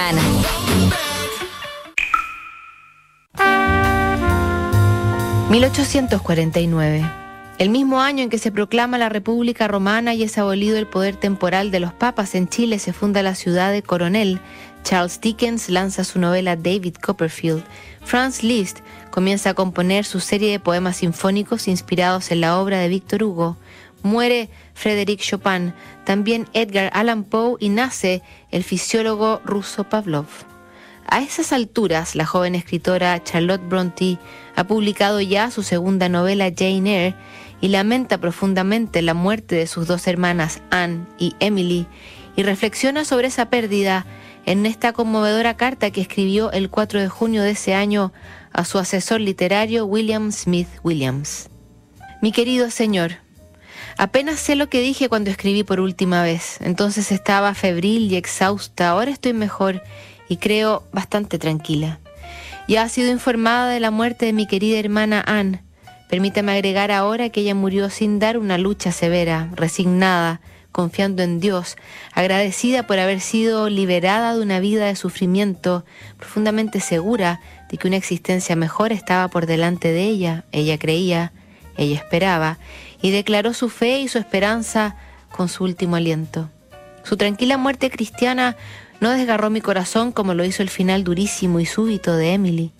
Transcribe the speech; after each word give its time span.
semana. 0.00 0.22
...1849... 5.50 7.16
El 7.58 7.68
mismo 7.68 8.00
año 8.00 8.22
en 8.22 8.30
que 8.30 8.38
se 8.38 8.52
proclama 8.52 8.96
la 8.96 9.10
República 9.10 9.68
Romana 9.68 10.14
y 10.14 10.22
es 10.22 10.38
abolido 10.38 10.78
el 10.78 10.86
poder 10.86 11.16
temporal 11.16 11.70
de 11.70 11.80
los 11.80 11.92
papas 11.92 12.34
en 12.34 12.48
Chile, 12.48 12.78
se 12.78 12.94
funda 12.94 13.22
la 13.22 13.34
ciudad 13.34 13.70
de 13.70 13.82
Coronel. 13.82 14.40
Charles 14.82 15.20
Dickens 15.20 15.68
lanza 15.68 16.04
su 16.04 16.18
novela 16.18 16.56
David 16.56 16.94
Copperfield. 16.94 17.62
Franz 18.02 18.42
Liszt 18.42 18.78
comienza 19.10 19.50
a 19.50 19.54
componer 19.54 20.06
su 20.06 20.20
serie 20.20 20.52
de 20.52 20.58
poemas 20.58 20.96
sinfónicos 20.96 21.68
inspirados 21.68 22.30
en 22.30 22.40
la 22.40 22.58
obra 22.58 22.78
de 22.78 22.88
Víctor 22.88 23.24
Hugo. 23.24 23.58
Muere 24.02 24.48
Frédéric 24.74 25.20
Chopin, 25.20 25.74
también 26.04 26.48
Edgar 26.52 26.90
Allan 26.94 27.24
Poe 27.24 27.56
y 27.60 27.68
nace 27.68 28.22
el 28.50 28.64
fisiólogo 28.64 29.40
ruso 29.44 29.84
Pavlov. 29.84 30.26
A 31.06 31.22
esas 31.22 31.52
alturas, 31.52 32.14
la 32.14 32.24
joven 32.24 32.54
escritora 32.54 33.22
Charlotte 33.24 33.66
Bronte 33.68 34.18
ha 34.54 34.64
publicado 34.64 35.20
ya 35.20 35.50
su 35.50 35.62
segunda 35.62 36.08
novela 36.08 36.52
Jane 36.56 37.06
Eyre 37.06 37.16
y 37.60 37.68
lamenta 37.68 38.18
profundamente 38.18 39.02
la 39.02 39.14
muerte 39.14 39.56
de 39.56 39.66
sus 39.66 39.86
dos 39.86 40.06
hermanas 40.06 40.62
Anne 40.70 41.06
y 41.18 41.34
Emily 41.40 41.86
y 42.36 42.42
reflexiona 42.42 43.04
sobre 43.04 43.26
esa 43.26 43.50
pérdida 43.50 44.06
en 44.46 44.66
esta 44.66 44.92
conmovedora 44.92 45.56
carta 45.56 45.90
que 45.90 46.00
escribió 46.00 46.52
el 46.52 46.70
4 46.70 47.00
de 47.00 47.08
junio 47.08 47.42
de 47.42 47.50
ese 47.50 47.74
año 47.74 48.12
a 48.52 48.64
su 48.64 48.78
asesor 48.78 49.20
literario 49.20 49.84
William 49.84 50.32
Smith 50.32 50.68
Williams. 50.82 51.50
Mi 52.22 52.32
querido 52.32 52.70
señor, 52.70 53.16
apenas 53.96 54.40
sé 54.40 54.56
lo 54.56 54.68
que 54.68 54.80
dije 54.80 55.08
cuando 55.08 55.30
escribí 55.30 55.64
por 55.64 55.80
última 55.80 56.22
vez, 56.22 56.58
entonces 56.60 57.12
estaba 57.12 57.54
febril 57.54 58.12
y 58.12 58.16
exhausta, 58.16 58.90
ahora 58.90 59.10
estoy 59.10 59.32
mejor 59.32 59.82
y 60.28 60.36
creo 60.36 60.84
bastante 60.92 61.38
tranquila. 61.38 62.00
Ya 62.68 62.82
ha 62.82 62.88
sido 62.88 63.10
informada 63.10 63.68
de 63.68 63.80
la 63.80 63.90
muerte 63.90 64.26
de 64.26 64.32
mi 64.32 64.46
querida 64.46 64.78
hermana 64.78 65.24
Anne, 65.26 65.62
Permítame 66.10 66.50
agregar 66.50 66.90
ahora 66.90 67.28
que 67.28 67.42
ella 67.42 67.54
murió 67.54 67.88
sin 67.88 68.18
dar 68.18 68.36
una 68.36 68.58
lucha 68.58 68.90
severa, 68.90 69.48
resignada, 69.54 70.40
confiando 70.72 71.22
en 71.22 71.38
Dios, 71.38 71.76
agradecida 72.12 72.84
por 72.84 72.98
haber 72.98 73.20
sido 73.20 73.68
liberada 73.68 74.34
de 74.34 74.42
una 74.42 74.58
vida 74.58 74.86
de 74.86 74.96
sufrimiento, 74.96 75.84
profundamente 76.18 76.80
segura 76.80 77.40
de 77.70 77.78
que 77.78 77.86
una 77.86 77.96
existencia 77.96 78.56
mejor 78.56 78.90
estaba 78.90 79.28
por 79.28 79.46
delante 79.46 79.92
de 79.92 80.02
ella. 80.02 80.44
Ella 80.50 80.78
creía, 80.78 81.32
ella 81.76 81.94
esperaba, 81.94 82.58
y 83.02 83.10
declaró 83.10 83.54
su 83.54 83.68
fe 83.68 84.00
y 84.00 84.08
su 84.08 84.18
esperanza 84.18 84.96
con 85.30 85.48
su 85.48 85.64
último 85.64 85.96
aliento. 85.96 86.50
Su 87.02 87.16
tranquila 87.16 87.56
muerte 87.56 87.90
cristiana 87.90 88.56
no 89.00 89.10
desgarró 89.10 89.50
mi 89.50 89.60
corazón 89.60 90.12
como 90.12 90.34
lo 90.34 90.44
hizo 90.44 90.62
el 90.62 90.68
final 90.68 91.04
durísimo 91.04 91.60
y 91.60 91.66
súbito 91.66 92.16
de 92.16 92.34
Emily. 92.34 92.72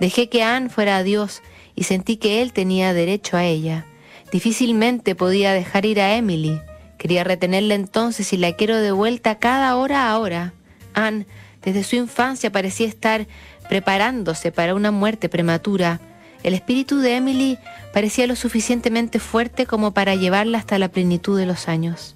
Dejé 0.00 0.28
que 0.28 0.42
Anne 0.42 0.70
fuera 0.70 0.96
a 0.96 1.02
Dios 1.02 1.42
y 1.74 1.84
sentí 1.84 2.16
que 2.16 2.42
él 2.42 2.52
tenía 2.52 2.94
derecho 2.94 3.36
a 3.36 3.44
ella. 3.44 3.86
Difícilmente 4.32 5.14
podía 5.14 5.52
dejar 5.52 5.86
ir 5.86 6.00
a 6.00 6.16
Emily. 6.16 6.60
Quería 6.98 7.24
retenerla 7.24 7.74
entonces 7.74 8.32
y 8.32 8.38
la 8.38 8.52
quiero 8.52 8.76
de 8.76 8.92
vuelta 8.92 9.38
cada 9.38 9.76
hora 9.76 10.10
a 10.10 10.18
hora. 10.18 10.54
Anne, 10.94 11.26
desde 11.62 11.84
su 11.84 11.96
infancia, 11.96 12.50
parecía 12.50 12.86
estar 12.86 13.26
preparándose 13.68 14.52
para 14.52 14.74
una 14.74 14.90
muerte 14.90 15.28
prematura. 15.28 16.00
El 16.46 16.54
espíritu 16.54 17.00
de 17.00 17.16
Emily 17.16 17.58
parecía 17.92 18.28
lo 18.28 18.36
suficientemente 18.36 19.18
fuerte 19.18 19.66
como 19.66 19.90
para 19.90 20.14
llevarla 20.14 20.58
hasta 20.58 20.78
la 20.78 20.86
plenitud 20.86 21.36
de 21.36 21.44
los 21.44 21.66
años. 21.66 22.14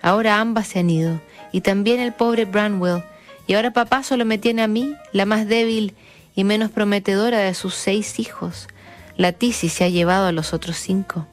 Ahora 0.00 0.38
ambas 0.38 0.68
se 0.68 0.78
han 0.78 0.88
ido, 0.88 1.20
y 1.50 1.60
también 1.60 1.98
el 1.98 2.12
pobre 2.12 2.44
Branwell, 2.44 3.02
y 3.48 3.54
ahora 3.54 3.72
papá 3.72 4.04
solo 4.04 4.24
me 4.24 4.38
tiene 4.38 4.62
a 4.62 4.68
mí, 4.68 4.94
la 5.10 5.26
más 5.26 5.48
débil 5.48 5.96
y 6.36 6.44
menos 6.44 6.70
prometedora 6.70 7.38
de 7.38 7.52
sus 7.52 7.74
seis 7.74 8.20
hijos. 8.20 8.68
La 9.16 9.32
tisis 9.32 9.72
se 9.72 9.82
ha 9.82 9.88
llevado 9.88 10.28
a 10.28 10.32
los 10.32 10.54
otros 10.54 10.76
cinco. 10.76 11.26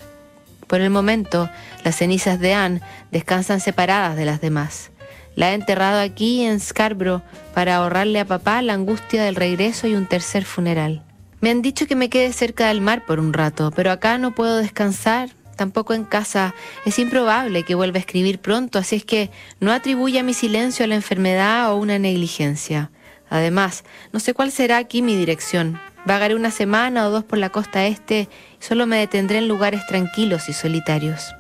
Por 0.66 0.82
el 0.82 0.90
momento, 0.90 1.48
las 1.84 1.98
cenizas 1.98 2.40
de 2.40 2.56
Anne 2.56 2.82
descansan 3.12 3.60
separadas 3.60 4.16
de 4.16 4.26
las 4.26 4.42
demás. 4.42 4.90
La 5.36 5.52
he 5.52 5.54
enterrado 5.54 6.00
aquí 6.02 6.42
en 6.42 6.60
Scarborough 6.60 7.22
para 7.54 7.76
ahorrarle 7.76 8.20
a 8.20 8.26
papá 8.26 8.64
la 8.64 8.74
angustia 8.74 9.24
del 9.24 9.36
regreso 9.36 9.86
y 9.86 9.94
un 9.94 10.08
tercer 10.08 10.44
funeral. 10.44 11.04
Me 11.42 11.52
han 11.52 11.62
dicho 11.62 11.86
que 11.86 11.96
me 11.96 12.10
quede 12.10 12.34
cerca 12.34 12.70
del 12.70 12.82
mar 12.82 13.06
por 13.06 13.20
un 13.20 13.34
rato, 13.34 13.72
pero 13.76 13.92
acá 13.92 14.18
no 14.18 14.34
puedo 14.34 14.58
descansar, 14.58 15.30
tampoco 15.56 15.94
en 15.94 16.04
casa. 16.04 16.54
Es 16.86 17.00
improbable 17.00 17.64
que 17.64 17.76
vuelva 17.76 17.98
a 17.98 18.00
escribir 18.00 18.40
pronto, 18.40 18.80
así 18.80 18.98
es 18.98 19.06
que 19.06 19.32
no 19.60 19.72
atribuya 19.72 20.24
mi 20.24 20.34
silencio 20.34 20.86
a 20.86 20.88
la 20.88 20.96
enfermedad 20.96 21.72
o 21.72 21.78
una 21.78 22.00
negligencia. 22.00 22.92
Además, 23.30 23.84
no 24.12 24.20
sé 24.20 24.34
cuál 24.34 24.52
será 24.52 24.78
aquí 24.78 25.02
mi 25.02 25.16
dirección. 25.16 25.80
Vagaré 26.06 26.36
una 26.36 26.52
semana 26.52 27.08
o 27.08 27.10
dos 27.10 27.24
por 27.24 27.40
la 27.40 27.50
costa 27.50 27.88
este 27.88 28.30
y 28.62 28.64
solo 28.64 28.86
me 28.86 28.98
detendré 28.98 29.40
en 29.40 29.48
lugares 29.48 29.86
tranquilos 29.88 30.50
y 30.50 30.54
solitarios. 30.54 31.34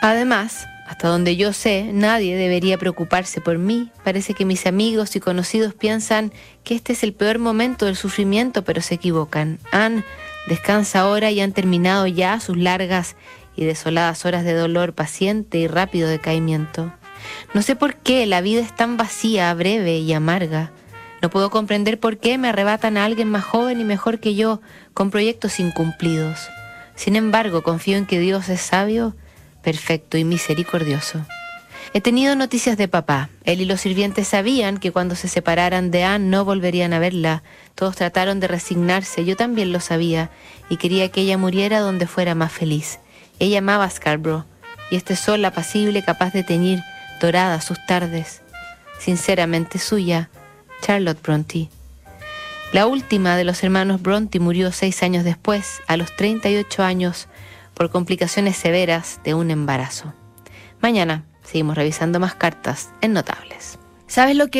Además, 0.00 0.66
hasta 0.92 1.08
donde 1.08 1.36
yo 1.36 1.54
sé, 1.54 1.88
nadie 1.90 2.36
debería 2.36 2.76
preocuparse 2.76 3.40
por 3.40 3.56
mí. 3.56 3.90
Parece 4.04 4.34
que 4.34 4.44
mis 4.44 4.66
amigos 4.66 5.16
y 5.16 5.20
conocidos 5.20 5.72
piensan 5.72 6.34
que 6.64 6.74
este 6.74 6.92
es 6.92 7.02
el 7.02 7.14
peor 7.14 7.38
momento 7.38 7.86
del 7.86 7.96
sufrimiento, 7.96 8.62
pero 8.62 8.82
se 8.82 8.96
equivocan. 8.96 9.58
Anne 9.70 10.04
descansa 10.48 11.00
ahora 11.00 11.30
y 11.30 11.40
han 11.40 11.52
terminado 11.52 12.06
ya 12.06 12.38
sus 12.40 12.58
largas 12.58 13.16
y 13.56 13.64
desoladas 13.64 14.26
horas 14.26 14.44
de 14.44 14.52
dolor 14.52 14.92
paciente 14.92 15.56
y 15.56 15.66
rápido 15.66 16.10
decaimiento. 16.10 16.92
No 17.54 17.62
sé 17.62 17.74
por 17.74 17.94
qué 17.94 18.26
la 18.26 18.42
vida 18.42 18.60
es 18.60 18.76
tan 18.76 18.98
vacía, 18.98 19.54
breve 19.54 19.96
y 19.96 20.12
amarga. 20.12 20.72
No 21.22 21.30
puedo 21.30 21.48
comprender 21.48 21.98
por 21.98 22.18
qué 22.18 22.36
me 22.36 22.50
arrebatan 22.50 22.98
a 22.98 23.06
alguien 23.06 23.30
más 23.30 23.44
joven 23.44 23.80
y 23.80 23.84
mejor 23.84 24.20
que 24.20 24.34
yo, 24.34 24.60
con 24.92 25.10
proyectos 25.10 25.58
incumplidos. 25.58 26.50
Sin 26.96 27.16
embargo, 27.16 27.62
confío 27.62 27.96
en 27.96 28.04
que 28.04 28.20
Dios 28.20 28.50
es 28.50 28.60
sabio, 28.60 29.16
perfecto 29.62 30.18
y 30.18 30.24
misericordioso. 30.24 31.24
He 31.94 32.00
tenido 32.00 32.34
noticias 32.36 32.78
de 32.78 32.88
papá. 32.88 33.28
Él 33.44 33.60
y 33.60 33.64
los 33.66 33.82
sirvientes 33.82 34.28
sabían 34.28 34.78
que 34.78 34.92
cuando 34.92 35.14
se 35.14 35.28
separaran 35.28 35.90
de 35.90 36.04
Anne 36.04 36.28
no 36.28 36.44
volverían 36.44 36.94
a 36.94 36.98
verla. 36.98 37.42
Todos 37.74 37.96
trataron 37.96 38.40
de 38.40 38.48
resignarse, 38.48 39.24
yo 39.24 39.36
también 39.36 39.72
lo 39.72 39.80
sabía, 39.80 40.30
y 40.70 40.78
quería 40.78 41.10
que 41.10 41.20
ella 41.20 41.36
muriera 41.36 41.80
donde 41.80 42.06
fuera 42.06 42.34
más 42.34 42.50
feliz. 42.50 42.98
Ella 43.38 43.58
amaba 43.58 43.84
a 43.84 43.90
Scarborough, 43.90 44.46
y 44.90 44.96
este 44.96 45.16
sol 45.16 45.44
apacible 45.44 46.02
capaz 46.02 46.32
de 46.32 46.44
teñir 46.44 46.80
doradas 47.20 47.64
sus 47.64 47.84
tardes. 47.86 48.40
Sinceramente 48.98 49.78
suya, 49.78 50.30
Charlotte 50.80 51.20
Bronte. 51.22 51.68
La 52.72 52.86
última 52.86 53.36
de 53.36 53.44
los 53.44 53.62
hermanos 53.62 54.00
Bronte 54.00 54.40
murió 54.40 54.72
seis 54.72 55.02
años 55.02 55.24
después, 55.24 55.82
a 55.88 55.98
los 55.98 56.16
38 56.16 56.82
años, 56.82 57.28
complicaciones 57.90 58.56
severas 58.56 59.20
de 59.24 59.34
un 59.34 59.50
embarazo. 59.50 60.14
Mañana 60.80 61.24
seguimos 61.42 61.76
revisando 61.76 62.20
más 62.20 62.34
cartas 62.34 62.90
en 63.00 63.12
Notables. 63.12 63.78
¿Sabes 64.06 64.36
lo 64.36 64.48
que 64.48 64.50